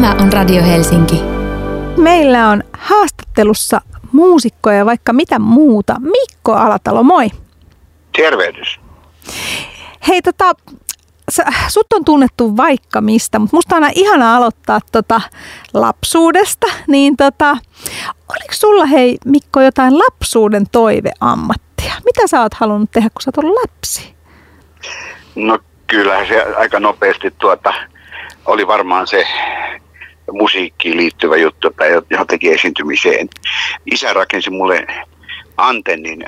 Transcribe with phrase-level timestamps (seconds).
[0.00, 1.22] Tämä on Radio Helsinki.
[1.96, 3.80] Meillä on haastattelussa
[4.12, 5.96] muusikko ja vaikka mitä muuta.
[6.00, 7.28] Mikko Alatalo, moi.
[8.16, 8.80] Tervehdys.
[10.08, 10.52] Hei, tota,
[11.30, 15.20] sä, sut on tunnettu vaikka mistä, mutta musta on aina ihana aloittaa tota
[15.74, 16.66] lapsuudesta.
[16.88, 17.50] Niin tota,
[18.28, 21.92] oliko sulla hei Mikko jotain lapsuuden toiveammattia?
[22.04, 24.14] Mitä sä oot halunnut tehdä, kun sä oot ollut lapsi?
[25.34, 27.74] No kyllähän se aika nopeasti tuota,
[28.46, 29.26] oli varmaan se
[30.32, 33.28] musiikkiin liittyvä juttu tai jotenkin esiintymiseen.
[33.86, 34.86] Isä rakensi mulle
[35.56, 36.24] antennin,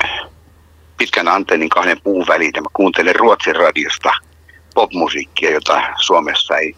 [0.97, 2.51] pitkän antennin kahden puun väliin.
[2.55, 4.11] Mä kuuntelen Ruotsin radiosta
[4.73, 6.75] popmusiikkia, jota Suomessa ei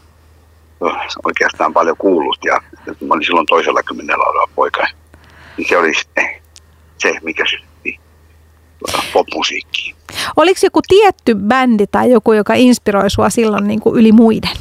[1.25, 2.37] oikeastaan paljon kuullut.
[2.45, 4.87] Ja mä olin silloin toisella kymmenellä oleva poika.
[5.57, 6.29] Niin se oli sitten
[6.97, 7.99] se, mikä sytti
[9.13, 9.95] popmusiikkiin.
[10.35, 14.57] Oliko joku tietty bändi tai joku, joka inspiroi sua silloin niin kuin yli muiden?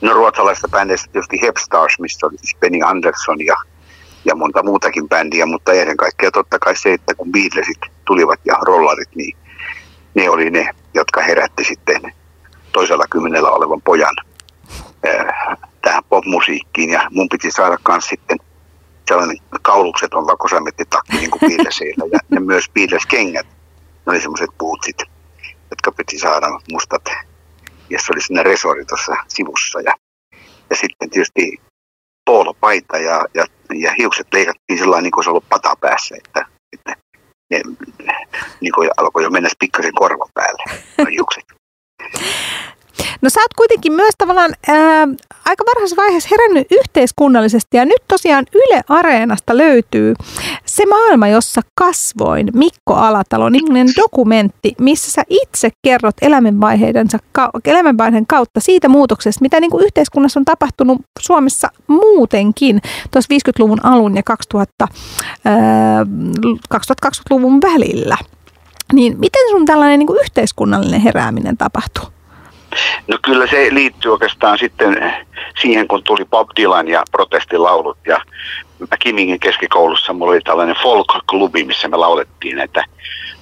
[0.00, 3.56] No ruotsalaisista bändeistä tietysti Hepstars, missä oli siis Benny Andersson ja,
[4.24, 8.54] ja monta muutakin bändiä, mutta ennen kaikkea totta kai se, että kun Beatlesit tulivat ja
[8.54, 9.36] rollarit, niin
[10.14, 12.12] ne oli ne, jotka herätti sitten
[12.72, 14.16] toisella kymmenellä olevan pojan
[15.06, 16.90] äh, tähän popmusiikkiin.
[16.90, 18.38] Ja mun piti saada myös sitten
[19.08, 22.04] sellainen kaulukset on vakosamettitakki niin kuin Beatleseillä.
[22.12, 24.96] Ja ne myös Beatles-kengät, ne oli semmoiset puutsit,
[25.70, 27.02] jotka piti saada mustat
[27.90, 29.80] ja se oli sinne resori tuossa sivussa.
[29.80, 29.94] Ja,
[30.70, 31.60] ja sitten tietysti
[32.24, 36.96] poolopaita ja, ja, ja hiukset leikattiin sillä niin kuin se ollut pata päässä, että, että
[37.50, 37.62] ne,
[38.60, 40.62] niin kuin alkoi jo mennä pikkasen korvan päälle,
[41.10, 41.44] hiukset.
[43.26, 45.08] No sä oot kuitenkin myös tavallaan ää,
[45.44, 50.14] aika varhaisessa vaiheessa herännyt yhteiskunnallisesti ja nyt tosiaan Yle Areenasta löytyy
[50.64, 57.18] se maailma, jossa kasvoin Mikko Alatalo, niminen dokumentti, missä sä itse kerrot elämänvaiheidensa,
[57.64, 64.16] elämänvaiheen kautta siitä muutoksesta, mitä niin kuin yhteiskunnassa on tapahtunut Suomessa muutenkin tuossa 50-luvun alun
[64.16, 64.88] ja 2000,
[65.44, 66.06] ää,
[66.74, 68.16] 2020-luvun välillä.
[68.92, 72.15] Niin miten sun tällainen niin kuin yhteiskunnallinen herääminen tapahtuu?
[73.08, 75.14] No kyllä se liittyy oikeastaan sitten
[75.60, 77.98] siihen, kun tuli Bob Dylan ja protestilaulut.
[78.06, 78.20] Ja
[78.98, 82.84] Kimingin keskikoulussa mulla oli tällainen folk-klubi, missä me laulettiin näitä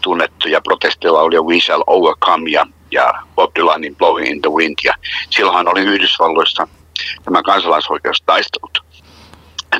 [0.00, 4.78] tunnettuja protestilauluja We Shall Overcome ja, ja Bob Dylanin Blowing in the Wind.
[4.84, 4.94] Ja
[5.31, 6.69] silloinhan oli Yhdysvalloissa
[7.25, 8.84] tämä kansalaisoikeustaistelut.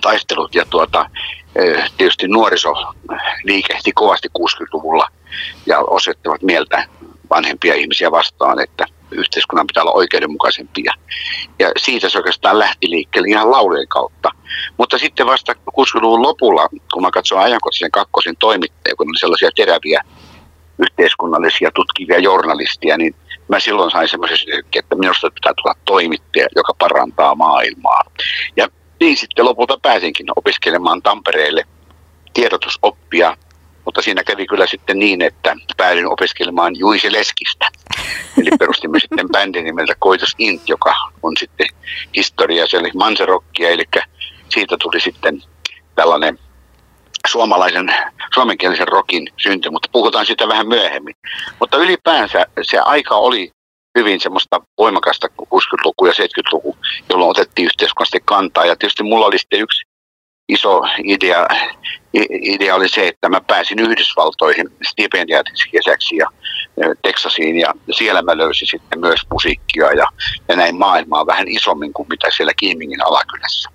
[0.01, 1.11] Taistelut ja tuota,
[1.57, 2.75] eh, tietysti nuoriso
[3.45, 5.09] liikehti kovasti 60-luvulla
[5.67, 6.85] ja osoittavat mieltä
[7.31, 10.93] vanhempia ihmisiä vastaan, että yhteiskunnan pitää olla oikeudenmukaisempia.
[11.59, 14.31] Ja siitä se oikeastaan lähti liikkeelle ihan laulujen kautta.
[14.77, 20.01] Mutta sitten vasta 60-luvun lopulla, kun mä katson ajankohtaisen kakkosen toimittajia, kun oli sellaisia teräviä
[20.79, 23.15] yhteiskunnallisia tutkivia journalistia, niin
[23.49, 28.03] mä silloin sain semmoisen syykkiä, että minusta pitää tulla toimittaja, joka parantaa maailmaa.
[28.57, 28.69] Ja
[29.01, 31.65] niin sitten lopulta pääsinkin opiskelemaan Tampereelle
[32.35, 33.37] tiedotusoppia
[33.85, 37.69] mutta siinä kävi kyllä sitten niin, että päädyin opiskelemaan Juise Leskistä.
[38.39, 41.67] Eli perustimme sitten bändin nimeltä Koitos Int, joka on sitten
[42.17, 43.85] historia, se oli manserokkia, eli
[44.49, 45.43] siitä tuli sitten
[45.95, 46.39] tällainen
[47.29, 47.95] suomalaisen,
[48.35, 51.15] suomenkielisen rokin synty, mutta puhutaan siitä vähän myöhemmin.
[51.61, 53.51] Mutta ylipäänsä se aika oli
[53.99, 56.77] hyvin semmoista voimakasta 60-luku ja 70-luku,
[57.11, 58.65] jolloin otettiin yhteiskunnallisesti kantaa.
[58.67, 59.85] Ja tietysti mulla oli sitten yksi
[60.49, 61.47] iso idea,
[62.43, 66.27] idea oli se, että mä pääsin Yhdysvaltoihin stipendiaatiksi kesäksi ja
[67.03, 70.07] Texasiin ja siellä mä löysin sitten myös musiikkia ja,
[70.49, 73.71] ja näin maailmaa vähän isommin kuin mitä siellä Kiimingin alakylässä.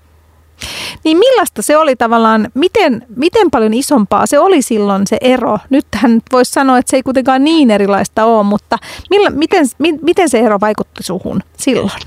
[1.03, 5.59] Niin millaista se oli tavallaan, miten, miten paljon isompaa se oli silloin se ero?
[5.69, 8.77] Nythän voisi sanoa, että se ei kuitenkaan niin erilaista ole, mutta
[9.09, 9.65] millä, miten,
[10.01, 11.99] miten se ero vaikutti suhun silloin?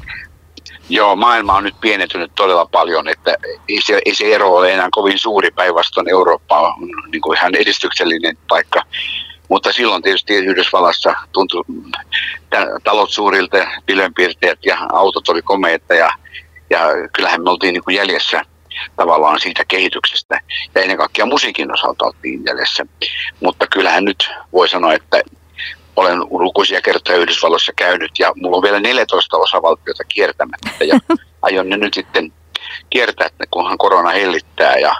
[0.92, 3.36] Joo, maailma on nyt pienentynyt todella paljon, että
[3.68, 6.08] ei se, ei se ero ole enää kovin suuri päinvastoin.
[6.08, 8.82] Eurooppa on niin kuin ihan edistyksellinen paikka.
[9.48, 11.64] Mutta silloin tietysti Yhdysvallassa tuntui
[12.84, 16.10] talot suurilta, pilvenpiirteet ja autot oli komeita ja,
[16.70, 16.80] ja
[17.12, 18.42] kyllähän me oltiin niin kuin jäljessä
[18.96, 20.40] tavallaan siitä kehityksestä.
[20.74, 22.86] Ja ennen kaikkea musiikin osalta oltiin jäljessä.
[23.40, 25.22] Mutta kyllähän nyt voi sanoa, että
[25.96, 30.98] olen lukuisia kertoja Yhdysvalloissa käynyt ja mulla on vielä 14 osavaltiota kiertämättä ja
[31.42, 32.32] aion ne nyt sitten
[32.90, 34.96] kiertää, kunhan korona hellittää ja,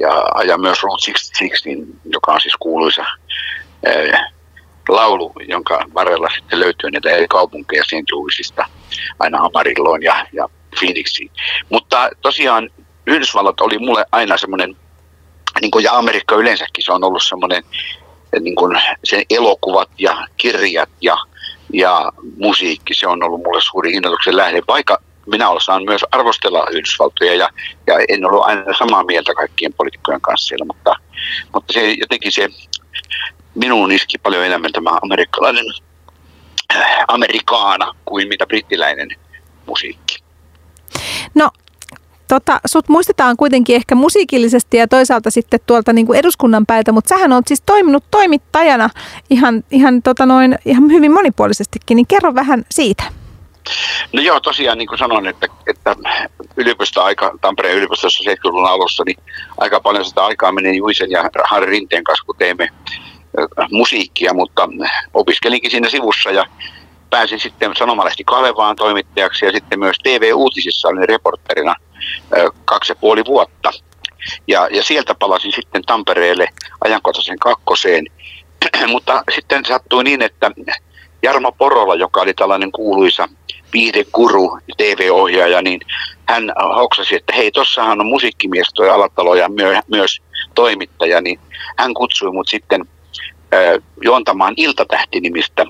[0.00, 3.04] ja ajan myös Route 66, joka on siis kuuluisa
[3.86, 4.30] ää,
[4.88, 8.12] laulu, jonka varrella sitten löytyy näitä eri kaupunkeja St.
[8.12, 8.66] Louisista
[9.18, 10.48] aina Amarilloon ja, ja
[10.78, 11.30] Phoenixiin.
[11.68, 12.70] Mutta tosiaan
[13.06, 14.76] Yhdysvallat oli mulle aina semmoinen,
[15.60, 17.64] niin kuin ja Amerikka yleensäkin, se on ollut semmoinen
[18.40, 21.16] niin kuin sen elokuvat ja kirjat ja,
[21.72, 27.34] ja musiikki, se on ollut mulle suuri innoituksen lähde, vaikka minä osaan myös arvostella Yhdysvaltoja
[27.34, 27.48] ja,
[27.86, 30.96] ja en ollut aina samaa mieltä kaikkien poliitikkojen kanssa siellä, mutta,
[31.54, 32.48] mutta se jotenkin se
[33.54, 35.64] minuun iski paljon enemmän tämä amerikkalainen
[36.76, 39.08] äh, amerikaana kuin mitä brittiläinen
[39.66, 40.18] musiikki.
[41.34, 41.50] No
[42.28, 47.08] Tota, sut muistetaan kuitenkin ehkä musiikillisesti ja toisaalta sitten tuolta niin kuin eduskunnan päältä, mutta
[47.08, 48.90] sähän oot siis toiminut toimittajana
[49.30, 53.04] ihan, ihan, tota noin, ihan hyvin monipuolisestikin, niin kerro vähän siitä.
[54.12, 55.96] No joo, tosiaan niin kuin sanoin, että, että
[56.56, 59.16] yliopistoaika Tampereen yliopistossa 70-luvun alussa, niin
[59.58, 62.68] aika paljon sitä aikaa meni Juisen ja Harri Rinteen kanssa, kun teimme
[63.70, 64.68] musiikkia, mutta
[65.14, 66.46] opiskelinkin siinä sivussa ja
[67.10, 71.74] pääsin sitten sanomalehti Kalevaan toimittajaksi ja sitten myös TV-uutisissa olin reporterina
[72.64, 73.70] kaksi ja puoli vuotta.
[74.48, 76.48] Ja, ja sieltä palasin sitten Tampereelle
[76.84, 78.06] ajankohtaisen kakkoseen.
[78.92, 80.50] Mutta sitten sattui niin, että
[81.22, 83.28] Jarmo Porola, joka oli tällainen kuuluisa
[83.72, 85.80] viihdekuru, TV-ohjaaja, niin
[86.28, 90.22] hän hoksasi, että hei, tossahan on musiikkimies toi Alatalo ja myö, myös
[90.54, 91.40] toimittaja, niin
[91.76, 92.84] hän kutsui mut sitten
[93.54, 95.66] äh, juontamaan Iltatähti-nimistä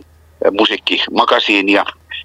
[0.50, 1.84] musiikkimakasiinia,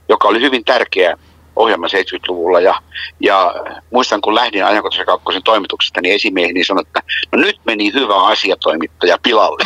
[0.10, 1.18] joka oli hyvin tärkeä
[1.60, 2.60] ohjelma 70-luvulla.
[2.60, 2.76] Ja,
[3.20, 3.54] ja
[3.92, 7.02] muistan, kun lähdin ajankohtaisen kakkosen toimituksesta, niin esimieheni sanoi, että
[7.32, 9.64] no nyt meni hyvä asiatoimittaja pilalle.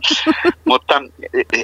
[0.64, 1.02] Mutta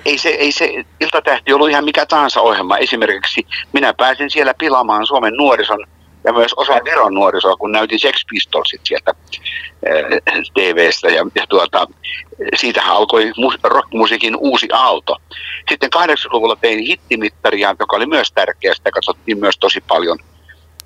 [0.04, 2.78] ei se, ei se Iltatähti ollut ihan mikä tahansa ohjelma.
[2.78, 5.86] Esimerkiksi minä pääsin siellä pilaamaan Suomen nuorison
[6.26, 11.08] ja myös osa Viron nuorisoa, kun näytin Sex Pistolsit sieltä äh, TV-stä.
[11.08, 11.86] Ja, ja tuota,
[12.56, 13.32] siitähän alkoi
[13.64, 15.16] rockmusiikin uusi aalto.
[15.68, 18.74] Sitten 80-luvulla tein hittimittaria, joka oli myös tärkeä.
[18.74, 20.18] Sitä katsottiin myös tosi paljon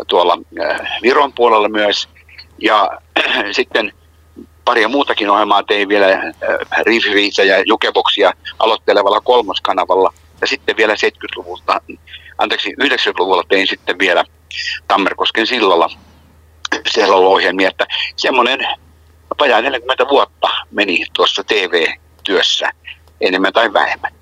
[0.08, 2.08] tuolla äh, Viron puolella myös.
[2.58, 3.92] Ja äh, sitten
[4.64, 6.32] paria muutakin ohjelmaa tein vielä äh,
[6.82, 10.12] Riffiriitä ja Jukeboksia aloittelevalla kolmoskanavalla.
[10.40, 11.80] Ja sitten vielä 70-luvulta,
[12.40, 14.24] anteeksi 90-luvulla tein sitten vielä
[14.88, 15.90] Tammerkosken sillalla
[16.90, 18.60] siellä on ohjelmia, että semmoinen
[19.40, 22.70] vajaa 40 vuotta meni tuossa TV-työssä
[23.20, 24.12] enemmän tai vähemmän.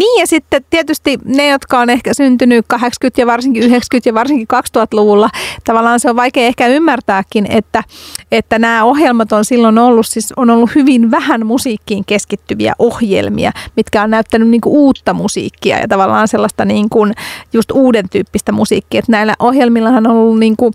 [0.00, 2.78] Niin ja sitten tietysti ne, jotka on ehkä syntynyt 80-
[3.16, 3.66] ja varsinkin 90-
[4.06, 5.30] ja varsinkin 2000-luvulla,
[5.64, 7.84] tavallaan se on vaikea ehkä ymmärtääkin, että,
[8.32, 14.02] että nämä ohjelmat on silloin ollut, siis on ollut hyvin vähän musiikkiin keskittyviä ohjelmia, mitkä
[14.02, 17.12] on näyttänyt niin kuin uutta musiikkia ja tavallaan sellaista niin kuin
[17.52, 18.98] just uuden tyyppistä musiikkia.
[18.98, 20.74] Että näillä ohjelmillahan on ollut niin kuin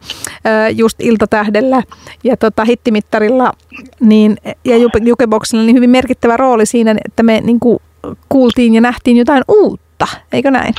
[0.75, 1.83] just Iltatähdellä
[2.24, 3.54] ja tota hittimittarilla
[4.00, 7.80] niin, ja Jukeboxilla niin hyvin merkittävä rooli siinä, että me niin kuin
[8.30, 10.73] kuultiin ja nähtiin jotain uutta, eikö näin?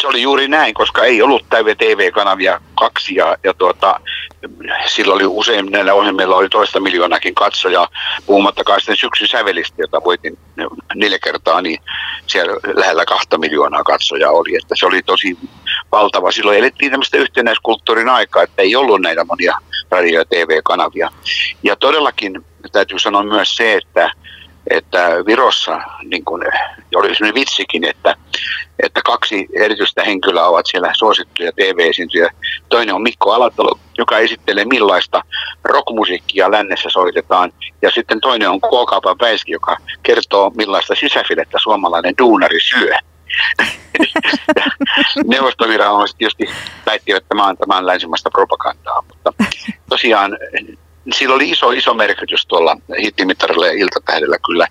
[0.00, 4.00] Se oli juuri näin, koska ei ollut täyviä TV-kanavia kaksi ja, ja tuota,
[4.86, 7.88] silloin oli usein näillä ohjelmilla oli toista miljoonakin katsojaa,
[8.26, 10.38] puhumattakaan sitten syksyn sävelistä, jota voitin
[10.94, 11.80] neljä kertaa, niin
[12.26, 15.38] siellä lähellä kahta miljoonaa katsojaa oli, että se oli tosi
[15.92, 16.32] valtava.
[16.32, 19.58] Silloin elettiin tämmöistä yhtenäiskulttuurin aikaa, että ei ollut näitä monia
[19.90, 21.10] radio- ja TV-kanavia.
[21.62, 24.10] Ja todellakin täytyy sanoa myös se, että
[24.70, 26.42] että Virossa niin kun,
[26.94, 28.14] oli sellainen vitsikin, että,
[28.82, 32.30] että kaksi erityistä henkilöä ovat siellä suosittuja TV-esiintyjä.
[32.68, 35.22] Toinen on Mikko Alatalo, joka esittelee millaista
[35.64, 37.52] rockmusiikkia lännessä soitetaan.
[37.82, 42.94] Ja sitten toinen on K-kaupan Väiski, joka kertoo millaista sisäfilettä suomalainen duunari syö.
[45.26, 46.46] Neuvostoviranomaiset tietysti
[46.86, 49.32] väittivät, että tämä on tämän länsimaista propagandaa, mutta
[49.88, 50.38] tosiaan
[51.12, 54.66] sillä oli iso, iso merkitys tuolla hittimittarilla ja iltatähdellä kyllä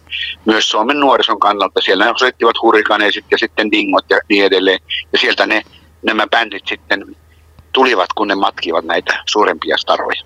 [0.46, 1.82] myös Suomen nuorison kannalta.
[1.82, 4.80] Siellä ne soittivat hurrikaneesit ja sitten dingot ja niin edelleen.
[5.14, 5.62] Ja sieltä ne,
[6.02, 7.16] nämä bändit sitten
[7.72, 10.22] tulivat, kun ne matkivat näitä suurempia staroja.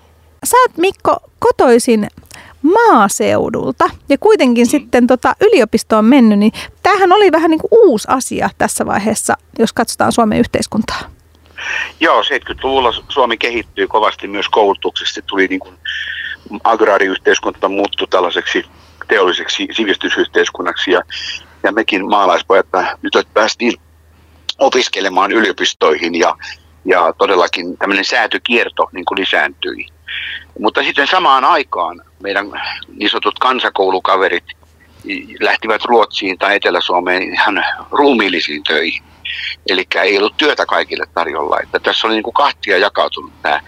[0.46, 2.08] Sä oot Mikko kotoisin
[2.62, 4.70] maaseudulta ja kuitenkin mm.
[4.70, 6.52] sitten tota yliopistoon mennyt, niin
[6.84, 11.00] tämähän oli vähän niin kuin uusi asia tässä vaiheessa, jos katsotaan Suomen yhteiskuntaa.
[12.00, 15.22] Joo, 70-luvulla Suomi kehittyy kovasti myös koulutuksessa.
[15.22, 15.78] Tuli niin kuin
[16.64, 18.66] agraariyhteiskunta muuttui tällaiseksi
[19.08, 21.02] teolliseksi sivistysyhteiskunnaksi ja,
[21.64, 22.66] ja mekin maalaispojat
[23.02, 23.74] nyt päästiin
[24.60, 26.36] opiskelemaan yliopistoihin ja,
[26.86, 29.86] ja todellakin tämmöinen säätykierto niin kuin lisääntyi.
[30.60, 32.52] Mutta sitten samaan aikaan meidän
[32.96, 34.44] niin sanotut kansakoulukaverit
[35.40, 39.04] lähtivät Ruotsiin tai Etelä-Suomeen ihan ruumiillisiin töihin.
[39.70, 41.60] Eli ei ollut työtä kaikille tarjolla.
[41.64, 43.62] Että tässä oli niin kuin kahtia jakautunut tämä,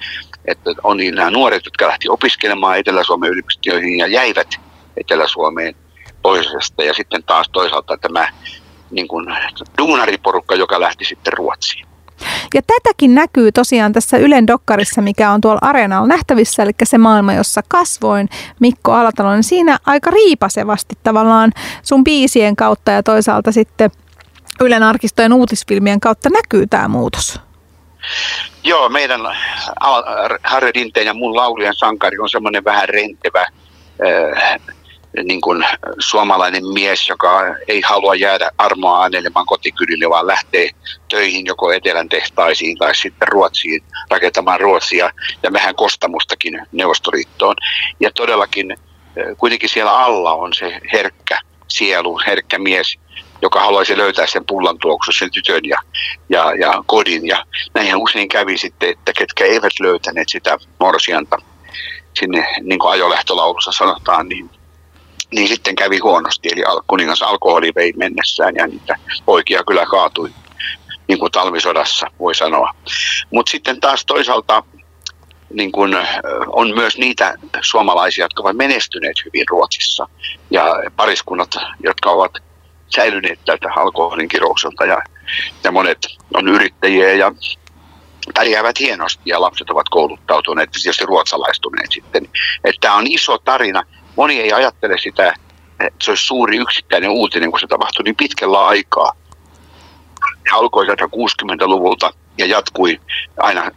[0.46, 4.48] että on niin nämä nuoret, jotka lähti opiskelemaan Etelä-Suomen yliopistoihin ja jäivät
[4.98, 5.76] Etelä-Suomeen
[6.22, 6.84] pohjoisesta.
[6.84, 8.28] Ja sitten taas toisaalta tämä
[8.92, 9.26] niin kuin
[9.78, 11.88] duunariporukka, joka lähti sitten Ruotsiin.
[12.54, 17.34] Ja tätäkin näkyy tosiaan tässä Ylen dokkarissa, mikä on tuolla Areenalla nähtävissä, eli se maailma,
[17.34, 18.30] jossa kasvoin
[18.60, 21.52] Mikko Alatalo, niin siinä aika riipasevasti tavallaan
[21.84, 23.92] sun biisien kautta ja toisaalta sitten
[24.62, 27.40] Ylen arkistojen uutisfilmien kautta näkyy tämä muutos?
[28.64, 29.22] Joo, meidän
[30.44, 34.60] Harri Dinteen ja mun laulujen sankari on semmoinen vähän rentevä äh,
[35.24, 35.66] niin kuin
[36.00, 40.70] suomalainen mies, joka ei halua jäädä armoa anelemaan kotikylille, vaan lähtee
[41.10, 45.12] töihin joko etelän tehtaisiin tai sitten Ruotsiin rakentamaan Ruotsia
[45.44, 47.56] ja vähän kostamustakin Neuvostoliittoon.
[48.00, 48.78] Ja todellakin
[49.38, 52.98] kuitenkin siellä alla on se herkkä sielu, herkkä mies,
[53.46, 55.78] joka haluaisi löytää sen pullan tuoksu, sen tytön ja,
[56.30, 57.28] ja, ja kodin.
[57.28, 61.38] Ja näinhän usein kävi sitten, että ketkä eivät löytäneet sitä morsianta
[62.20, 64.50] sinne, niin kuin ajolähtölaulussa sanotaan, niin,
[65.32, 66.50] niin sitten kävi huonosti.
[66.52, 70.30] Eli kuningas alkoholi vei mennessään ja niitä poikia kyllä kaatui,
[71.08, 72.72] niin kuin talvisodassa voi sanoa.
[73.32, 74.64] Mutta sitten taas toisaalta
[75.54, 75.98] niin kuin,
[76.48, 80.08] on myös niitä suomalaisia, jotka ovat menestyneet hyvin Ruotsissa
[80.52, 82.32] ja pariskunnat, jotka ovat
[82.90, 85.02] säilyneet tältä alkoholin kiroukselta ja,
[85.64, 87.32] ja monet on yrittäjiä ja
[88.34, 92.28] pärjäävät hienosti ja lapset ovat kouluttautuneet, tietysti ruotsalaistuneet sitten.
[92.64, 93.84] Että tämä on iso tarina.
[94.16, 95.34] Moni ei ajattele sitä,
[95.80, 99.12] että se olisi suuri yksittäinen uutinen, kun se tapahtui niin pitkällä aikaa.
[100.46, 103.02] Ja alkoi 60-luvulta ja jatkui
[103.38, 103.72] aina,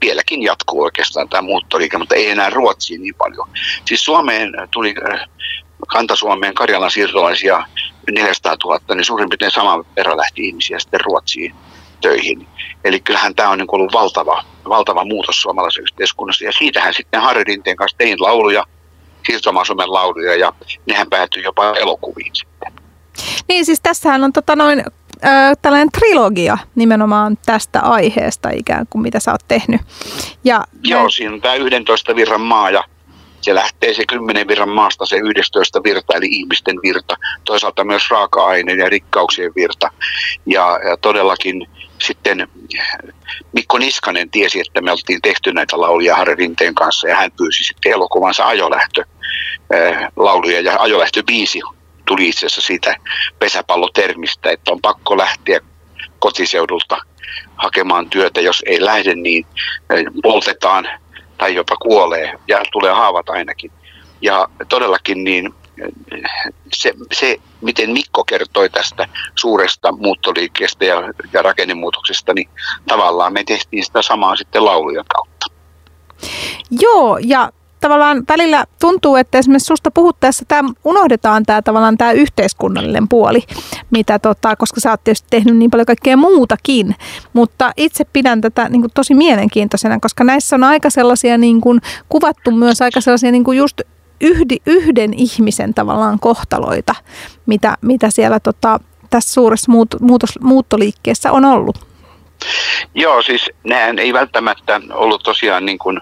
[0.00, 3.48] vieläkin jatkuu oikeastaan tämä muuttoliike, mutta ei enää Ruotsiin niin paljon.
[3.84, 4.94] Siis Suomeen tuli
[5.88, 7.66] Kanta-Suomeen Karjalan siirtolaisia
[8.10, 11.54] 400 000, niin suurin piirtein saman verran lähti ihmisiä sitten Ruotsiin
[12.00, 12.46] töihin.
[12.84, 16.44] Eli kyllähän tämä on niin ollut valtava, valtava muutos suomalaisessa yhteiskunnassa.
[16.44, 18.64] Ja siitähän sitten Harri Rinteen kanssa tein lauluja,
[19.26, 20.52] siirtomasumen lauluja, ja
[20.86, 22.72] nehän päätyi jopa elokuviin sitten.
[23.48, 24.84] Niin siis tässähän on tota noin,
[25.24, 29.80] äh, tällainen trilogia nimenomaan tästä aiheesta ikään kuin, mitä sä oot tehnyt.
[30.44, 32.84] Ja, Joo, siinä on tämä 11 virran maa ja
[33.40, 38.78] se lähtee se kymmenen virran maasta se 11 virta, eli ihmisten virta, toisaalta myös raaka-aineen
[38.78, 39.90] ja rikkauksien virta.
[40.46, 41.66] Ja, ja todellakin
[41.98, 42.48] sitten
[43.52, 47.64] Mikko Niskanen tiesi, että me oltiin tehty näitä lauluja Harri Rinteen kanssa ja hän pyysi
[47.64, 49.04] sitten elokuvansa ajolähtö
[50.16, 50.60] lauluja.
[50.60, 51.60] Ja ajolähtöbiisi
[52.06, 52.96] tuli itse asiassa siitä
[53.38, 55.60] pesäpallotermistä, että on pakko lähteä
[56.18, 56.98] kotiseudulta
[57.56, 59.46] hakemaan työtä, jos ei lähde, niin
[60.22, 60.88] poltetaan
[61.40, 63.72] tai jopa kuolee ja tulee haavat ainakin.
[64.20, 65.54] Ja todellakin niin
[66.72, 72.48] se, se, miten Mikko kertoi tästä suuresta muuttoliikkeestä ja, ja rakennemuutoksesta, niin
[72.88, 75.46] tavallaan me tehtiin sitä samaa sitten laulujen kautta.
[76.70, 83.08] Joo, ja tavallaan välillä tuntuu, että esimerkiksi susta puhuttaessa tämä, unohdetaan tämä tavallaan tämä yhteiskunnallinen
[83.08, 83.42] puoli,
[83.90, 86.96] mitä tota, koska sä oot tietysti tehnyt niin paljon kaikkea muutakin,
[87.32, 91.80] mutta itse pidän tätä niin kuin, tosi mielenkiintoisena, koska näissä on aika sellaisia niin kuin,
[92.08, 93.80] kuvattu myös aika sellaisia niin kuin just
[94.20, 96.94] yhdi, yhden ihmisen tavallaan kohtaloita,
[97.46, 101.90] mitä, mitä siellä tota, tässä suuressa muut, muutos, muuttoliikkeessä on ollut.
[102.94, 106.00] Joo, siis nehän ei välttämättä ollut tosiaan niin kuin,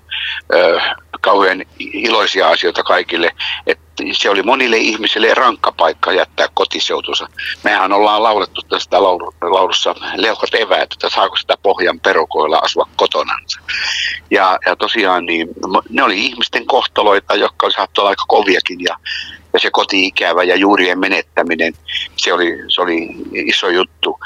[0.55, 0.81] ö,
[1.21, 3.31] kauhean iloisia asioita kaikille.
[3.67, 3.79] Et
[4.13, 7.29] se oli monille ihmisille rankka paikka jättää kotiseutunsa.
[7.65, 13.61] Mehän ollaan laulettu tästä laulussa leuhot eväät, että saako sitä pohjan perukoilla asua kotonansa.
[14.31, 15.49] Ja, ja tosiaan niin,
[15.89, 18.97] ne oli ihmisten kohtaloita, jotka saattoi olla aika koviakin ja
[19.53, 21.73] ja se koti-ikävä ja juurien menettäminen,
[22.17, 24.19] se oli, se oli iso juttu.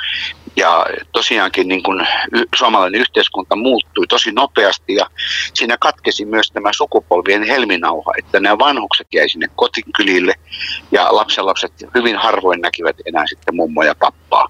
[0.57, 2.07] Ja tosiaankin niin kuin
[2.55, 5.07] suomalainen yhteiskunta muuttui tosi nopeasti ja
[5.55, 10.35] siinä katkesi myös tämä sukupolvien helminauha, että nämä vanhukset jäi sinne kotikylille
[10.91, 14.49] ja lapsenlapset hyvin harvoin näkivät enää sitten mummoja ja pappaa.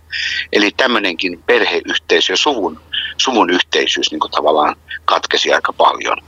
[0.52, 2.80] Eli tämmöinenkin perheyhteisö suvun,
[3.16, 6.18] suvun yhteisyys niin kuin tavallaan katkesi aika paljon.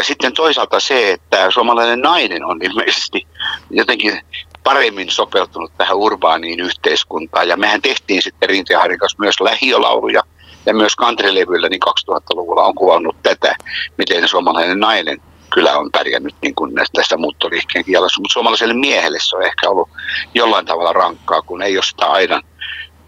[0.00, 3.26] Ja sitten toisaalta se, että suomalainen nainen on ilmeisesti
[3.70, 4.20] jotenkin
[4.64, 7.48] paremmin sopeutunut tähän urbaaniin yhteiskuntaan.
[7.48, 8.80] Ja mehän tehtiin sitten Rinteen
[9.18, 10.22] myös lähiolauluja
[10.66, 13.54] ja myös kantrilevyllä niin 2000-luvulla on kuvannut tätä,
[13.98, 18.20] miten suomalainen nainen kyllä on pärjännyt niin kuin tässä muuttoliikkeen kielessä.
[18.20, 19.88] Mutta suomalaiselle miehelle se on ehkä ollut
[20.34, 22.40] jollain tavalla rankkaa, kun ei ole sitä aina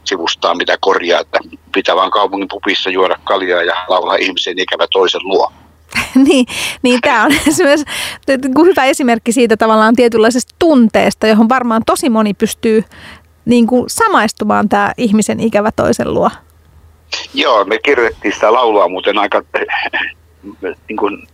[0.04, 1.38] sivustaa mitä korjaa, että
[1.74, 5.52] pitää vaan kaupungin pupissa juoda kaljaa ja laulaa ihmisen ikävä toisen luo.
[6.26, 6.46] niin,
[6.82, 7.84] niin tämä on myös
[8.64, 12.84] hyvä esimerkki siitä tavallaan tietynlaisesta tunteesta, johon varmaan tosi moni pystyy
[13.44, 16.30] niin kuin samaistumaan tämä ihmisen ikävä toisen luo.
[17.34, 19.42] Joo, me kirjoitettiin sitä laulua muuten aika
[20.88, 21.28] niin kuin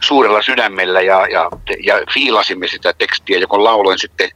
[0.00, 1.50] suurella sydämellä ja, ja,
[1.84, 4.30] ja fiilasimme sitä tekstiä, joka lauloin sitten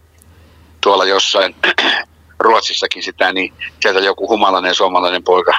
[0.80, 1.54] tuolla jossain
[2.38, 3.52] Ruotsissakin sitä, niin
[3.82, 5.58] sieltä joku humalainen suomalainen poika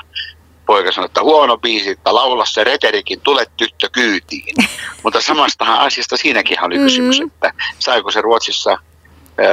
[0.65, 4.55] poika sanoi, että huono biisi, että laula se reterikin, tule tyttö kyytiin.
[5.03, 7.31] Mutta samastahan asiasta siinäkin oli kysymys, mm-hmm.
[7.33, 8.77] että saiko se Ruotsissa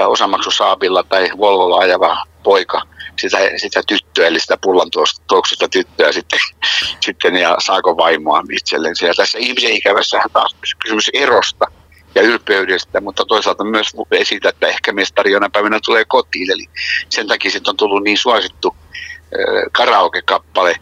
[0.06, 2.82] osamaksusaapilla tai Volvolla ajava poika
[3.18, 4.88] sitä, sitä tyttöä, eli sitä pullan
[5.28, 6.38] tuoksusta tyttöä sitten,
[7.06, 8.94] sitten ja saako vaimoa itselleen.
[9.02, 11.64] Ja tässä ihmisen ikävässähän taas kysymys erosta
[12.14, 16.50] ja ylpeydestä, mutta toisaalta myös esitä, että ehkä mestari jonain päivänä tulee kotiin.
[16.50, 16.66] Eli
[17.08, 18.76] sen takia sitten on tullut niin suosittu
[19.72, 20.76] karaoke-kappale.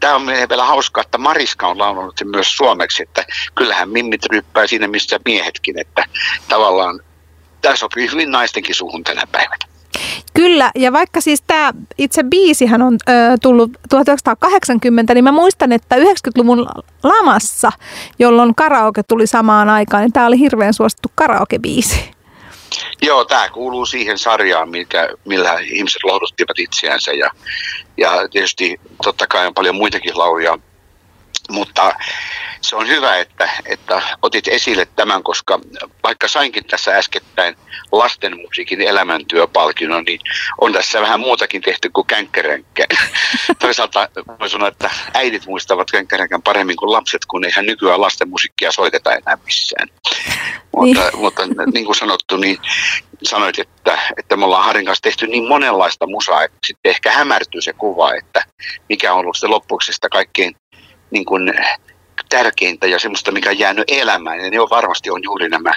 [0.00, 4.66] Tämä on vielä hauskaa, että Mariska on laulanut sen myös suomeksi, että kyllähän mimmit ryppää
[4.66, 6.04] siinä, missä miehetkin, että
[6.48, 7.00] tavallaan
[7.62, 9.70] tämä sopii hyvin naistenkin suhun tänä päivänä.
[10.34, 15.96] Kyllä, ja vaikka siis tämä itse biisihän on ö, tullut 1980, niin mä muistan, että
[15.96, 16.66] 90-luvun
[17.02, 17.72] lamassa,
[18.18, 22.19] jolloin karaoke tuli samaan aikaan, niin tämä oli hirveän suosittu karaoke-biisi.
[23.02, 27.30] Joo, tämä kuuluu siihen sarjaan, mikä, millä ihmiset lohduttivat itseänsä ja,
[27.96, 30.58] ja tietysti totta kai on paljon muitakin lauja,
[31.50, 31.94] mutta
[32.60, 35.60] se on hyvä, että, että otit esille tämän, koska
[36.02, 37.56] vaikka sainkin tässä äskettäin
[37.92, 40.20] lastenmusiikin elämäntyöpalkinnon, niin
[40.60, 42.84] on tässä vähän muutakin tehty kuin känkkärenkkä.
[43.58, 44.08] Toisaalta
[44.40, 49.38] voi sanoa, että äidit muistavat känkkärenkän paremmin kuin lapset, kun eihän nykyään lastenmusiikkia soiteta enää
[49.44, 49.88] missään.
[49.88, 50.96] Niin.
[50.96, 51.42] Mutta, mutta
[51.72, 52.58] niin kuin sanottu, niin
[53.22, 57.62] sanoit, että, että me ollaan Harin kanssa tehty niin monenlaista musaa, että sitten ehkä hämärtyy
[57.62, 58.44] se kuva, että
[58.88, 60.56] mikä on ollut se loppuksi sitä kaikkein
[61.10, 61.52] niin kuin
[62.28, 64.38] tärkeintä ja semmoista, mikä on jäänyt elämään.
[64.38, 65.72] Ja ne on varmasti on juuri nämä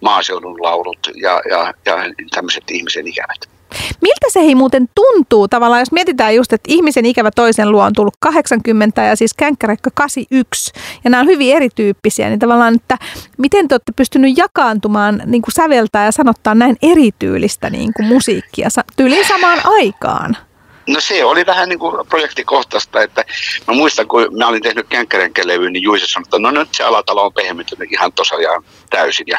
[0.00, 1.96] maaseudun laulut ja, ja, ja
[2.30, 3.56] tämmöiset ihmisen ikävät.
[4.02, 7.92] Miltä se ei muuten tuntuu tavallaan, jos mietitään just, että ihmisen ikävä toisen luo on
[7.92, 10.72] tullut 80 ja siis känkkärekkä 81
[11.04, 12.96] ja nämä on hyvin erityyppisiä, niin tavallaan, että
[13.38, 18.68] miten te olette pystynyt jakaantumaan niin kuin säveltää ja sanottaa näin erityylistä niin kuin musiikkia
[18.96, 20.36] tyyliin samaan aikaan?
[20.86, 23.24] No se oli vähän niin kuin projektikohtaista, että
[23.66, 27.24] mä muistan, kun mä olin tehnyt känkkärenkelevyn, niin Juise sanoi, että no nyt se alatalo
[27.24, 29.26] on pehmentynyt ihan tosiaan täysin.
[29.28, 29.38] Ja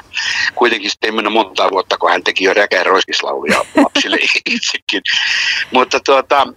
[0.56, 4.18] kuitenkin sitten ei mennyt monta vuotta, kun hän teki jo räkään roiskislauluja lapsille
[4.56, 5.02] itsekin.
[5.72, 6.48] Mutta tuota,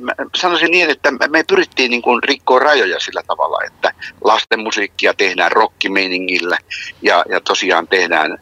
[0.00, 5.14] mä sanoisin niin, että me pyrittiin niin kuin rikkoa rajoja sillä tavalla, että lasten musiikkia
[5.14, 6.58] tehdään rockimeiningillä
[7.02, 8.38] ja, ja tosiaan tehdään,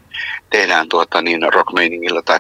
[0.51, 2.39] tehdään tuota niin rockmeiningillä tai,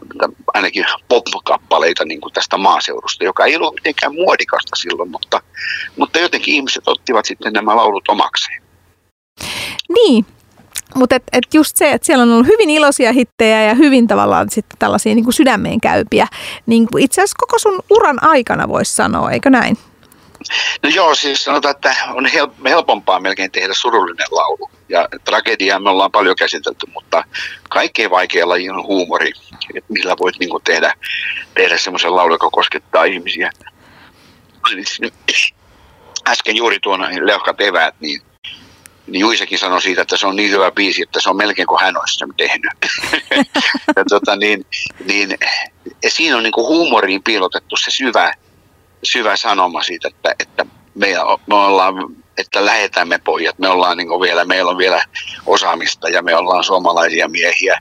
[0.54, 5.42] ainakin pop-kappaleita niin kuin tästä maaseudusta, joka ei ollut mitenkään muodikasta silloin, mutta,
[5.96, 8.62] mutta jotenkin ihmiset ottivat sitten nämä laulut omakseen.
[9.88, 10.26] Niin,
[10.94, 14.50] mutta et, et just se, että siellä on ollut hyvin iloisia hittejä ja hyvin tavallaan
[14.50, 16.26] sitten tällaisia niin kuin sydämeen käypiä,
[16.66, 19.78] niin itse asiassa koko sun uran aikana voisi sanoa, eikö näin?
[20.82, 22.26] No joo, siis sanotaan, että on
[22.64, 24.70] helpompaa melkein tehdä surullinen laulu.
[24.88, 27.24] Ja tragediaa me ollaan paljon käsitelty, mutta
[27.68, 29.32] kaikkein vaikein laji on huumori,
[29.74, 30.94] että millä voit niin kuin tehdä,
[31.54, 33.50] tehdä semmoisen laulun, joka koskettaa ihmisiä.
[36.28, 38.22] Äsken juuri tuon Leuhkat eväät, niin
[39.08, 41.80] niin Juisekin sanoi siitä, että se on niin hyvä biisi, että se on melkein kuin
[41.80, 42.72] hän olisi sen tehnyt.
[43.96, 44.66] ja, tota, niin,
[45.04, 45.38] niin,
[46.02, 48.34] ja siinä on niin kuin huumoriin piilotettu se syvä,
[49.02, 51.06] syvä sanoma siitä, että, että me,
[51.46, 51.94] me ollaan,
[52.38, 55.02] että lähetään me pojat, me ollaan niin vielä, meillä on vielä
[55.46, 57.80] osaamista ja me ollaan suomalaisia miehiä,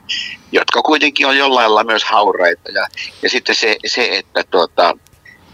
[0.52, 2.70] jotka kuitenkin on jollain lailla myös hauraita.
[2.70, 2.86] Ja,
[3.22, 4.96] ja sitten se, se että tuota,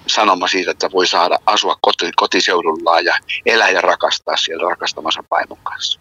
[0.06, 3.14] sanoma siitä, että voi saada asua koti, kotiseudullaan ja
[3.46, 6.00] elää ja rakastaa siellä rakastamansa vaimon kanssa.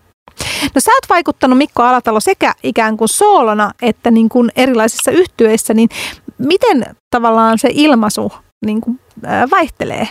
[0.76, 5.74] No sä oot vaikuttanut Mikko Alatalo sekä ikään kuin soolona että niin kuin erilaisissa yhtyeissä,
[5.74, 5.90] niin
[6.38, 8.32] miten tavallaan se ilmaisu
[8.66, 9.00] niin kuin,
[9.52, 10.08] vaihtelee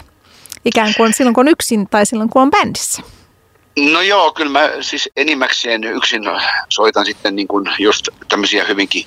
[0.64, 3.02] ikään kuin silloin kun on yksin tai silloin kun on bändissä?
[3.78, 6.22] No joo, kyllä mä siis enimmäkseen yksin
[6.68, 9.06] soitan sitten niin kuin just tämmöisiä hyvinkin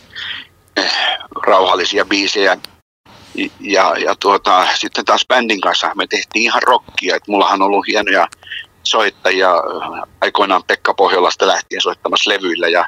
[0.78, 0.92] eh,
[1.48, 2.58] rauhallisia biisejä
[3.60, 7.16] ja, ja tuota, sitten taas bändin kanssa me tehtiin ihan rockia.
[7.16, 8.28] Et mullahan on ollut hienoja
[8.84, 9.52] soittajia
[10.22, 12.86] aikoinaan Pekka Pohjolasta lähtien soittamassa levyillä ja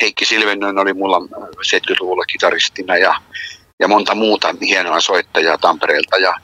[0.00, 3.14] Heikki Silvennön oli mulla 70-luvulla kitaristina ja
[3.78, 6.16] ja monta muuta hienoa soittajaa Tampereelta.
[6.16, 6.34] Ja,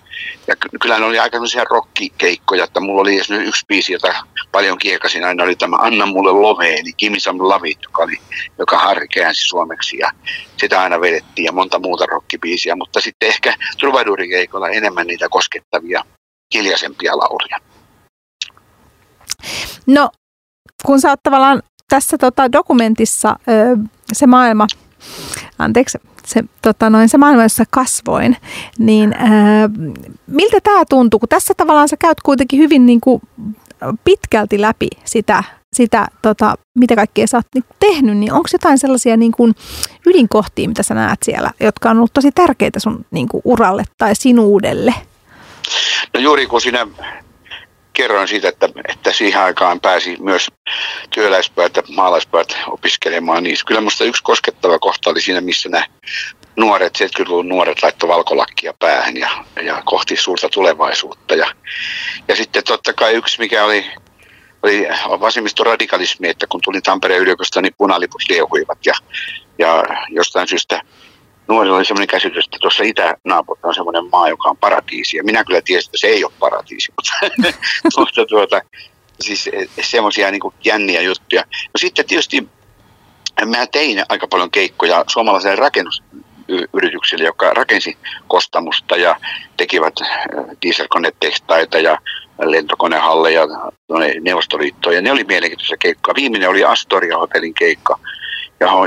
[0.46, 4.14] ja kyllä ne oli aika sellaisia rockikeikkoja, että mulla oli yksi biisi, jota
[4.52, 5.24] paljon kiekasin.
[5.24, 8.16] Aina, oli tämä Anna mulle loveeni, Kimi Sam Lavit, joka, oli,
[8.58, 9.98] joka Harri käänsi suomeksi.
[9.98, 10.10] Ja
[10.56, 16.04] sitä aina vedettiin ja monta muuta rockibiisiä, mutta sitten ehkä Trubadurikeikolla enemmän niitä koskettavia
[16.54, 17.56] hiljaisempia lauluja.
[19.86, 20.10] No,
[20.86, 23.36] kun sä oot tavallaan tässä tota, dokumentissa
[24.12, 24.66] se maailma,
[25.58, 28.36] anteeksi, se, tota noin, se maailma, jossa kasvoin,
[28.78, 29.70] niin ää,
[30.26, 33.22] miltä tämä tuntuu, kun tässä tavallaan sä käyt kuitenkin hyvin niin kuin
[34.04, 35.44] pitkälti läpi sitä,
[35.76, 39.54] sitä tota, mitä kaikkea sä oot niin tehnyt, niin onko jotain sellaisia niin kuin
[40.06, 44.16] ydinkohtia, mitä sä näet siellä, jotka on ollut tosi tärkeitä sun niin kuin uralle tai
[44.16, 44.94] sinuudelle?
[46.14, 46.86] No juuri kun sinä
[47.92, 50.48] kerroin siitä, että, että siihen aikaan pääsi myös
[51.10, 53.42] työläispäät ja maalaispäät opiskelemaan.
[53.42, 55.84] Niin kyllä minusta yksi koskettava kohta oli siinä, missä nämä
[56.56, 59.30] nuoret, 70-luvun nuoret laittoi valkolakkia päähän ja,
[59.62, 61.34] ja kohti suurta tulevaisuutta.
[61.34, 61.46] Ja,
[62.28, 63.86] ja sitten totta kai yksi, mikä oli,
[64.62, 64.86] oli
[65.20, 68.94] vasemmistoradikalismi, että kun tulin Tampereen yliopistoon, niin punaliput liehuivat ja,
[69.58, 70.82] ja jostain syystä
[71.48, 75.16] nuorilla oli sellainen käsitys, että tuossa itänaapurissa on sellainen maa, joka on paratiisi.
[75.16, 77.12] Ja minä kyllä tiesin, että se ei ole paratiisi, mutta,
[77.98, 78.60] mutta tuota,
[79.20, 81.44] siis semmoisia niin jänniä juttuja.
[81.50, 82.48] No sitten tietysti
[83.46, 85.56] mä tein aika paljon keikkoja suomalaiselle
[86.52, 87.96] rakennusyrityksille, joka rakensi
[88.28, 89.16] kostamusta ja
[89.56, 90.08] tekivät eh,
[90.62, 91.98] dieselkonetehtaita ja
[92.44, 93.42] lentokonehalleja
[94.20, 94.94] Neuvostoliittoon.
[94.94, 96.14] Ja ne oli mielenkiintoisia keikkoja.
[96.14, 97.98] Viimeinen oli Astoria Hotellin keikka,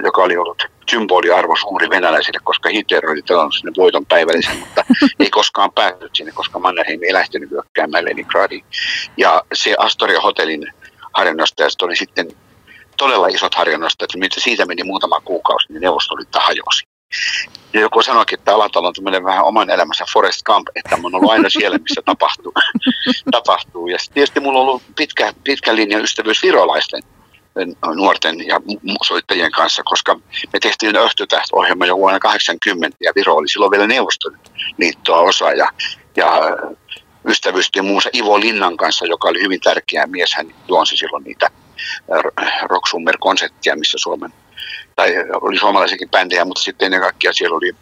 [0.03, 4.85] joka oli ollut symboliarvo suuri venäläisille, koska Hitler oli tilannut sinne voiton päivällisen, mutta
[5.19, 8.65] ei koskaan päätynyt sinne, koska Mannerheim ei lähtenyt hyökkäämään Leningradiin.
[9.17, 10.73] Ja se Astoria Hotellin
[11.13, 12.27] harjoinnastajat oli sitten
[12.97, 16.94] todella isot harjoinnastajat, mitä siitä meni muutama kuukausi, niin Neuvostoliitto hajosi.
[17.73, 21.15] Ja joku sanoikin, että Alatalo on tämmöinen vähän oman elämänsä Forest Camp, että mä oon
[21.15, 22.53] ollut aina siellä, missä tapahtuu.
[23.31, 23.87] tapahtuu.
[23.87, 27.03] Ja tietysti mulla on ollut pitkä, pitkä linjan ystävyys virolaisten
[27.95, 28.61] nuorten ja
[29.03, 30.15] soittajien kanssa, koska
[30.53, 35.69] me tehtiin Öhtötäht-ohjelma jo vuonna 80 ja Viro oli silloin vielä Neuvostoliittoa osa ja,
[36.15, 36.41] ja
[37.27, 40.35] ystävystyi muun Ivo Linnan kanssa, joka oli hyvin tärkeä mies.
[40.35, 41.49] Hän juonsi silloin niitä
[42.61, 44.33] Rocksummer-konseptia, missä Suomen,
[44.95, 47.75] tai oli suomalaisiakin bändejä, mutta sitten ennen kaikkea siellä oli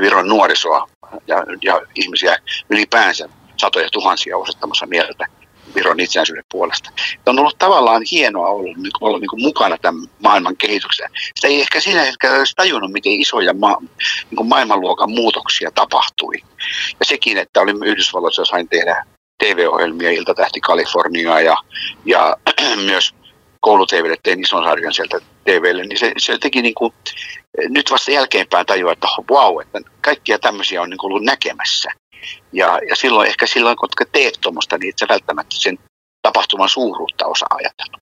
[0.00, 0.88] Viron nuorisoa
[1.26, 2.38] ja, ja ihmisiä
[2.70, 5.26] ylipäänsä satoja tuhansia osoittamassa mieltä
[5.74, 6.90] Viron itsenäisyyden puolesta.
[7.26, 11.08] on ollut tavallaan hienoa ollut, olla niin kuin mukana tämän maailman kehityksessä.
[11.34, 13.78] Sitä ei ehkä siinä hetkellä olisi tajunnut, miten isoja ma-
[14.30, 16.34] niin kuin maailmanluokan muutoksia tapahtui.
[17.00, 19.04] Ja sekin, että olin Yhdysvalloissa, sain tehdä
[19.38, 21.56] TV-ohjelmia, Iltatähti Kaliforniaa ja,
[22.04, 22.36] ja
[22.86, 23.14] myös
[23.60, 26.92] koulutvlle tein ison sarjan sieltä TVlle, niin se, se teki niin kuin,
[27.68, 31.90] nyt vasta jälkeenpäin tajua, että wow, että kaikkia tämmöisiä on niin kuin ollut näkemässä.
[32.52, 35.78] Ja, ja silloin ehkä silloin, kun teet tuommoista, niin et sä välttämättä sen
[36.22, 37.98] tapahtuman suuruutta osaa ajatella.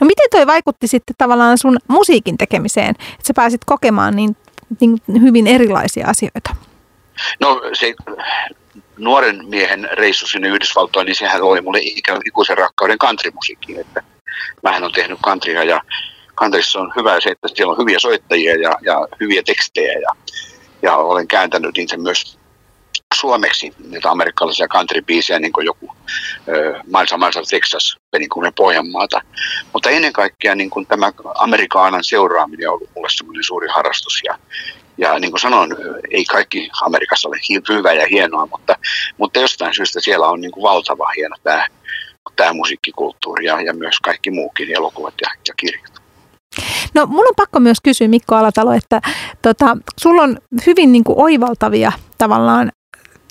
[0.00, 4.36] No miten toi vaikutti sitten tavallaan sun musiikin tekemiseen, että sä pääsit kokemaan niin,
[4.80, 6.56] niin hyvin erilaisia asioita?
[7.40, 7.94] No se
[8.98, 11.78] nuoren miehen reissu sinne Yhdysvaltoihin, niin sehän oli mulle
[12.24, 14.02] ikuisen rakkauden kantrimusiikkiin, että
[14.62, 15.80] mähän on tehnyt kantria ja
[16.34, 20.16] kantrissa on hyvä se, että siellä on hyviä soittajia ja, ja hyviä tekstejä ja,
[20.82, 22.38] ja olen kääntänyt niitä myös
[23.14, 25.96] suomeksi niitä amerikkalaisia country-biisejä, niin kuin joku
[26.86, 29.20] Miles Miles Texas, niin kuin Pohjanmaata.
[29.72, 34.20] Mutta ennen kaikkea niin kuin tämä Amerikaanan seuraaminen on ollut mulle semmoinen suuri harrastus.
[34.24, 34.38] Ja,
[34.98, 35.76] ja niin kuin sanoin,
[36.10, 37.36] ei kaikki Amerikassa ole
[37.68, 38.76] hyvää ja hienoa, mutta,
[39.18, 41.66] mutta jostain syystä siellä on niin kuin valtava hieno tämä,
[42.36, 45.94] tämä musiikkikulttuuri ja, ja myös kaikki muukin elokuvat ja, ja kirjat.
[46.94, 49.00] No mulla on pakko myös kysyä Mikko Alatalo, että
[49.42, 52.72] tota, sulla on hyvin niin kuin oivaltavia tavallaan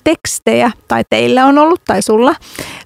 [0.04, 2.34] tekstejä, tai teillä on ollut, tai sulla,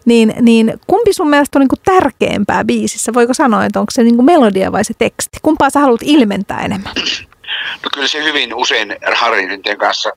[0.04, 3.14] niin, niin kumpi sun mielestä on niin kuin tärkeämpää biisissä?
[3.14, 5.38] Voiko sanoa, että onko se niin kuin melodia vai se teksti?
[5.42, 6.92] Kumpaa sä haluat ilmentää enemmän?
[7.84, 10.12] No kyllä se hyvin usein Harrin kanssa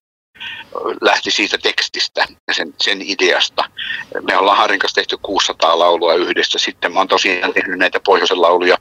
[1.01, 3.63] lähti siitä tekstistä ja sen, sen ideasta.
[4.27, 6.59] Me ollaan Harin kanssa tehty 600 laulua yhdessä.
[6.59, 8.77] Sitten mä oon tosiaan tehnyt näitä pohjoisen lauluja,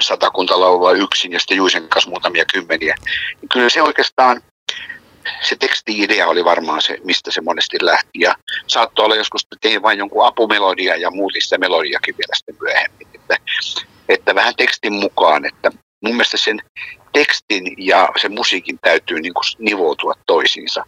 [0.00, 2.94] satakunta laulua yksin ja sitten Juisen kanssa muutamia kymmeniä.
[3.52, 4.42] Kyllä se oikeastaan
[5.40, 8.20] se teksti-idea oli varmaan se, mistä se monesti lähti.
[8.20, 8.34] Ja
[8.66, 13.08] saattoi olla joskus, että tein vain jonkun apumelodia ja muutin sitä melodiakin vielä sitten myöhemmin.
[13.14, 13.36] Että,
[14.08, 15.70] että vähän tekstin mukaan, että
[16.02, 16.60] mun mielestä sen
[17.12, 20.84] tekstin ja sen musiikin täytyy niin kuin nivoutua toisiinsa.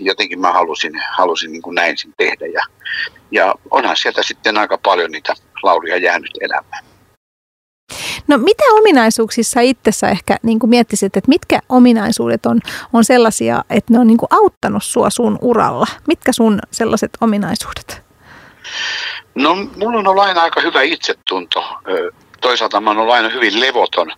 [0.00, 2.62] Jotenkin mä halusin, halusin niin kuin näin sen tehdä ja,
[3.30, 6.84] ja onhan sieltä sitten aika paljon niitä lauluja jäänyt elämään.
[8.28, 12.60] No mitä ominaisuuksissa itsessä ehkä niin kuin miettisit, että mitkä ominaisuudet on,
[12.92, 15.86] on sellaisia, että ne on niin kuin auttanut sua sun uralla?
[16.08, 18.02] Mitkä sun sellaiset ominaisuudet?
[19.34, 21.64] No mulla on ollut aina aika hyvä itsetunto.
[22.40, 24.12] Toisaalta mä oon ollut aina hyvin levoton.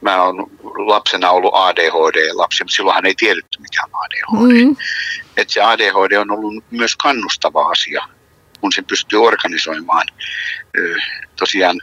[0.00, 0.50] Mä oon
[0.86, 4.64] lapsena ollut ADHD-lapsi, mutta silloinhan ei tiedetty mikä on ADHD.
[4.64, 4.76] Mm.
[5.36, 8.08] Et se ADHD on ollut myös kannustava asia,
[8.60, 10.06] kun sen pystyy organisoimaan.
[11.36, 11.80] Tosiaan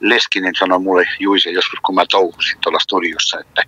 [0.00, 3.62] Leskinen sanoi mulle, Juise, joskus kun mä touhusin tuolla studiossa, että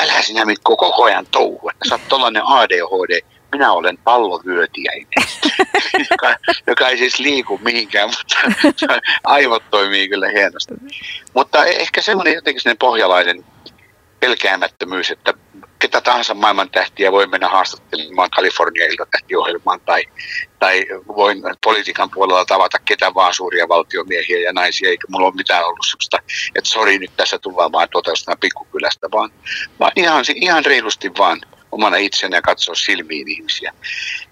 [0.00, 3.20] älä sinä Mikko koko ajan touhu, että sä oot tollanen ADHD,
[3.52, 5.06] minä olen pallovyötiäinen,
[6.10, 6.36] joka,
[6.66, 8.66] joka ei siis liiku mihinkään, mutta
[9.24, 10.74] aivot toimii kyllä hienosti.
[11.34, 13.44] Mutta ehkä semmoinen jotenkin semmoinen pohjalainen
[14.20, 15.34] pelkäämättömyys, että
[15.78, 20.04] ketä tahansa maailman tähtiä voi mennä haastattelemaan Kalifornia iltatähtiohjelmaan tai,
[20.58, 25.64] tai voin politiikan puolella tavata ketä vaan suuria valtiomiehiä ja naisia, eikä mulla ole mitään
[25.64, 26.18] ollut sellaista,
[26.54, 28.10] että sori nyt tässä tullaan vaan tuota
[28.40, 29.30] pikkukylästä, vaan,
[29.80, 31.40] vaan ihan, ihan reilusti vaan
[31.72, 33.72] omana itsenä ja katsoa silmiin ihmisiä.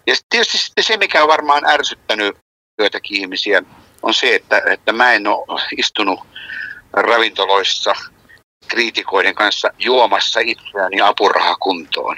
[0.07, 2.37] Ja tietysti sitten se, mikä on varmaan ärsyttänyt
[2.79, 3.62] joitakin ihmisiä,
[4.03, 6.20] on se, että, että mä en ole istunut
[6.92, 7.94] ravintoloissa
[8.68, 12.16] kriitikoiden kanssa juomassa itseäni apurahakuntoon.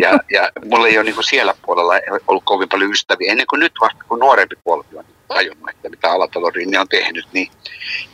[0.00, 1.94] Ja, ja mulla ei ole niin siellä puolella
[2.26, 6.10] ollut kovin paljon ystäviä, ennen kuin nyt vasta kun nuorempi polvi on tajunnut, että mitä
[6.10, 7.50] Alatalo Rinne on tehnyt, niin,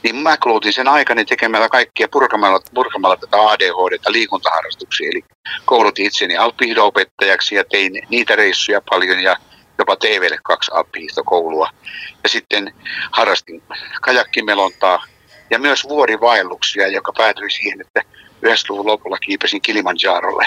[0.03, 5.09] niin mä kulutin sen aikani tekemällä kaikkia purkamalla, purkamalla tätä ADHD liikuntaharrastuksia.
[5.13, 5.25] Eli
[5.65, 9.37] koulutin itseni alppihido-opettajaksi ja tein niitä reissuja paljon ja
[9.79, 11.71] jopa TVlle kaksi alppihiihtokoulua.
[12.23, 12.75] Ja sitten
[13.11, 13.63] harrastin
[14.03, 15.05] kajakkimelontaa
[15.51, 18.03] ja myös vuorivaelluksia, joka päätyi siihen, että
[18.47, 20.47] 90-luvun lopulla kiipesin Kilimanjarolle.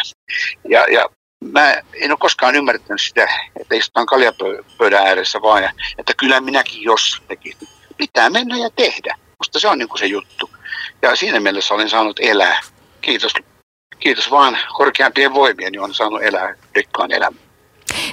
[0.70, 1.10] Ja, ja
[1.46, 3.28] mä en ole koskaan ymmärtänyt sitä,
[3.60, 7.68] että istutaan kaljapöydän ääressä vaan, ja, että kyllä minäkin jos tekisin.
[7.98, 9.16] Pitää mennä ja tehdä.
[9.40, 10.50] Musta se on niin kuin se juttu.
[11.02, 12.62] Ja siinä mielessä olen saanut elää.
[13.02, 13.34] Kiitos,
[14.00, 17.42] kiitos vaan korkeampien voimien, niin olen saanut elää rikkaan elämän.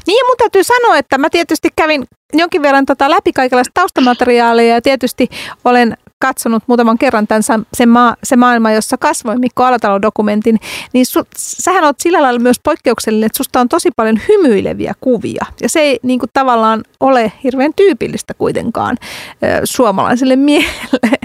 [0.07, 4.83] Niin mun täytyy sanoa, että mä tietysti kävin jonkin verran tota läpi kaikenlaista taustamateriaalia ja
[4.83, 5.29] tietysti
[5.65, 10.59] olen katsonut muutaman kerran tämän se, maa, se maailma, jossa kasvoin Mikko Alatalo dokumentin,
[10.93, 15.47] niin su, sähän oot sillä lailla myös poikkeuksellinen, että susta on tosi paljon hymyileviä kuvia.
[15.61, 18.97] Ja se ei niin kuin, tavallaan ole hirveän tyypillistä kuitenkaan
[19.65, 21.19] suomalaiselle miehelle.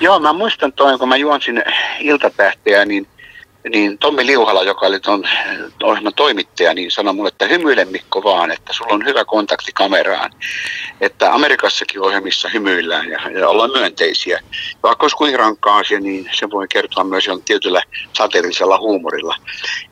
[0.00, 1.64] Joo, mä muistan toin, kun mä juon sinne
[2.00, 3.06] iltatähteä, niin
[3.68, 5.24] niin Tommi Liuhala, joka oli tuon
[5.82, 10.30] ohjelman toimittaja, niin sanoi mulle, että hymyile Mikko vaan, että sulla on hyvä kontakti kameraan.
[11.00, 14.40] Että Amerikassakin ohjelmissa hymyillään ja, ja ollaan myönteisiä.
[14.82, 19.36] Vaikka olisi kuinka rankkaa asia, niin se voi kertoa myös tietyllä sateellisella huumorilla.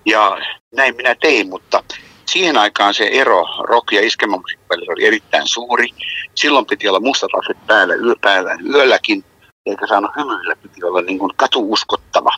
[0.06, 0.38] Ja
[0.74, 1.84] näin minä tein, mutta
[2.26, 5.88] siihen aikaan se ero rock- ja iskelmamusiikin oli erittäin suuri.
[6.34, 7.30] Silloin piti olla mustat
[7.66, 9.24] päällä, yö, päällä yölläkin,
[9.66, 12.30] eikä saanut hymyillä, piti olla niin kuin katuuskottava.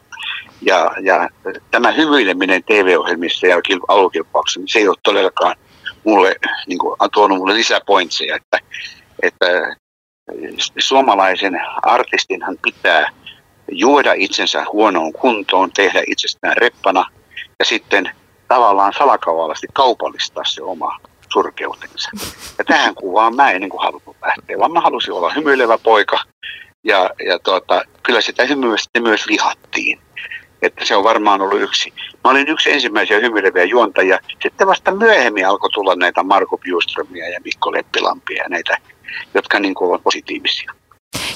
[0.63, 1.29] Ja, ja
[1.71, 3.57] tämä hymyileminen TV-ohjelmissa ja
[3.89, 5.57] aluekilpauksessa, niin se ei ole todellakaan
[6.05, 6.35] mulle
[6.67, 8.59] niin kuin, tuonut mulle lisäpointseja, että,
[9.23, 9.77] että
[10.79, 13.11] suomalaisen artistinhan pitää
[13.71, 17.05] juoda itsensä huonoon kuntoon, tehdä itsestään reppana
[17.59, 18.11] ja sitten
[18.49, 20.99] tavallaan salakavallisesti kaupallistaa se oma
[21.33, 22.11] surkeutensa.
[22.59, 26.19] Ja tähän kuvaan mä en niin kuin halunnut lähteä, vaan mä halusin olla hymyilevä poika
[26.85, 29.99] ja, ja tuota, kyllä sitä hymyä myös vihattiin
[30.63, 31.93] että se on varmaan ollut yksi.
[32.25, 34.19] Mä olin yksi ensimmäisiä hymyileviä juontajia.
[34.43, 38.79] Sitten vasta myöhemmin alkoi tulla näitä Marko Bjuströmiä ja Mikko Leppilampia ja näitä,
[39.35, 40.73] jotka niin kuin ovat positiivisia.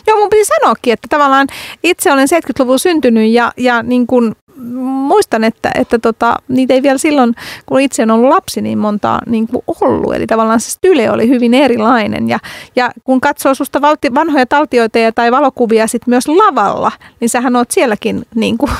[0.06, 1.46] Joo, mun piti sanoakin, että tavallaan
[1.82, 4.36] itse olen 70-luvun syntynyt ja, ja niin kuin
[4.74, 7.34] muistan, että, että tota, niitä ei vielä silloin,
[7.66, 10.14] kun itse on ollut lapsi, niin montaa niin kuin ollut.
[10.14, 12.28] Eli tavallaan se style oli hyvin erilainen.
[12.28, 12.38] Ja,
[12.76, 17.70] ja kun katsoo susta valti, vanhoja taltioita tai valokuvia sit myös lavalla, niin sähän oot
[17.70, 18.70] sielläkin niin kuin,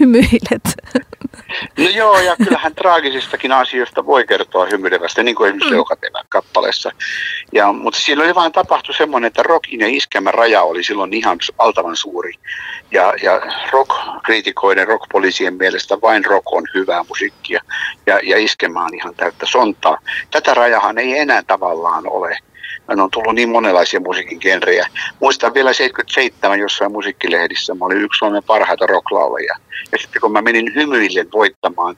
[0.00, 0.62] hymyilet?
[1.78, 6.18] No joo, ja kyllähän traagisistakin asioista voi kertoa hymyilevästä, niin kuin esimerkiksi mm.
[6.28, 6.90] kappaleessa.
[7.52, 11.38] Ja, mutta siellä oli vain tapahtu semmoinen, että rockin ja iskemän raja oli silloin ihan
[11.58, 12.32] valtavan suuri.
[12.90, 17.60] Ja, ja rock-kriitikoiden, rock-poliisien mielestä vain rock on hyvää musiikkia
[18.06, 19.98] ja, ja iskemä on ihan täyttä sontaa.
[20.30, 22.38] Tätä rajahan ei enää tavallaan ole
[22.88, 24.88] Hän on tullut niin monenlaisia musiikin genrejä.
[25.20, 29.56] Muistan vielä 77 jossain musiikkilehdissä, mä olin yksi Suomen parhaita rocklaulajia.
[29.92, 31.96] Ja sitten kun mä menin hymyille voittamaan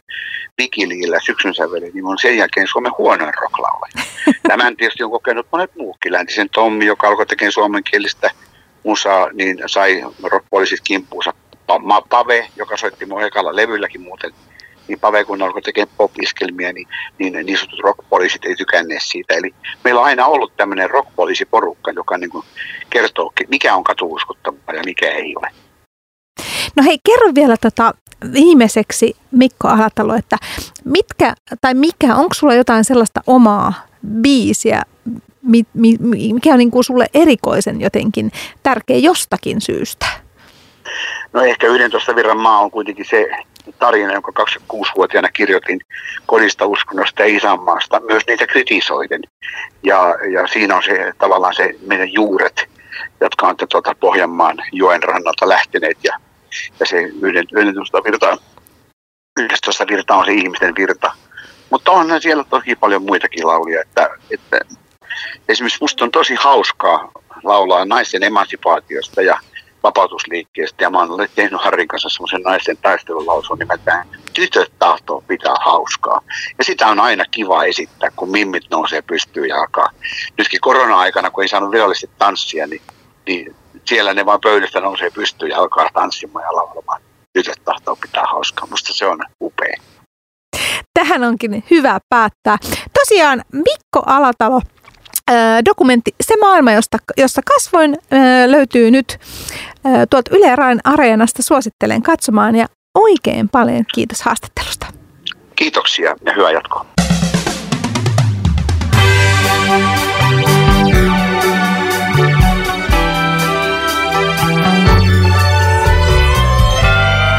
[0.58, 3.92] Vikiliillä syksyn sävelen, niin on sen jälkeen Suomen huonoin rocklaulaja.
[4.48, 6.12] Tämän tietysti on kokenut monet muukin.
[6.12, 8.30] Läntisen Tommi, joka alkoi tekemään suomenkielistä
[8.84, 11.34] musaa, niin sai rockpoliisit kimppuunsa.
[12.08, 14.32] Pave, joka soitti mun ekalla levylläkin muuten
[14.88, 19.34] niin Pave kun alkoi tekemään pop-iskelmiä, niin, niin niin sanotut rockpoliisit ei tykänneet siitä.
[19.34, 22.44] Eli meillä on aina ollut tämmöinen rockpoliisiporukka, joka niin kuin
[22.90, 25.50] kertoo, mikä on katuuskottavaa ja mikä ei ole.
[26.76, 27.94] No hei, kerro vielä tota
[28.32, 30.36] viimeiseksi Mikko Alatalo, että
[30.84, 33.74] mitkä tai mikä, onko sulla jotain sellaista omaa
[34.06, 34.82] biisiä,
[36.32, 40.25] mikä on niin kuin sulle erikoisen jotenkin tärkeä jostakin syystä?
[41.32, 43.28] No ehkä 11 virran maa on kuitenkin se
[43.78, 45.80] tarina, jonka 26-vuotiaana kirjoitin
[46.26, 49.22] kodista, uskonnosta ja isänmaasta, myös niitä kritisoiden.
[49.82, 52.68] Ja, ja siinä on se tavallaan se meidän juuret,
[53.20, 56.18] jotka on tuota Pohjanmaan joen rannalta lähteneet ja,
[56.80, 57.02] ja se
[57.52, 58.38] 11 virta,
[59.40, 61.12] 11 virta on se ihmisten virta.
[61.70, 64.60] Mutta on siellä tosi paljon muitakin laulia, että, että
[65.48, 67.10] esimerkiksi musta on tosi hauskaa
[67.44, 69.40] laulaa naisten emansipaatiosta ja
[69.82, 76.20] vapautusliikkeestä ja mä olen tehnyt Harrin kanssa semmoisen naisten taistelulausun nimeltään Tytöt tahtoo pitää hauskaa.
[76.58, 79.90] Ja sitä on aina kiva esittää, kun mimmit nousee pystyyn ja alkaa.
[80.38, 82.82] Nytkin korona-aikana, kun ei saanut virallisesti tanssia, niin,
[83.26, 87.00] niin siellä ne vaan pöydästä nousee pystyyn ja alkaa tanssimaan ja laulamaan.
[87.32, 88.66] Tytöt tahtoo pitää hauskaa.
[88.70, 89.76] Musta se on upea.
[90.94, 92.58] Tähän onkin hyvä päättää.
[92.98, 94.60] Tosiaan Mikko Alatalo
[95.64, 97.96] dokumentti Se maailma, josta, jossa kasvoin,
[98.46, 99.18] löytyy nyt
[100.10, 101.42] tuolta Yle Rain Areenasta.
[101.42, 104.86] Suosittelen katsomaan ja oikein paljon kiitos haastattelusta.
[105.56, 106.86] Kiitoksia ja hyvää jatkoa.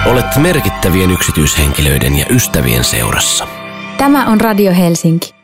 [0.05, 3.47] Olet merkittävien yksityishenkilöiden ja ystävien seurassa.
[3.97, 5.36] Tämä on Radio Helsinki.